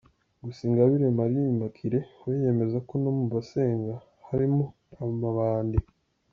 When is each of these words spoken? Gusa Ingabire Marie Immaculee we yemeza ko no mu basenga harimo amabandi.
Gusa 0.43 0.59
Ingabire 0.67 1.07
Marie 1.19 1.45
Immaculee 1.53 2.07
we 2.23 2.33
yemeza 2.43 2.77
ko 2.87 2.93
no 3.03 3.11
mu 3.17 3.25
basenga 3.33 3.93
harimo 4.27 4.65
amabandi. 5.03 5.79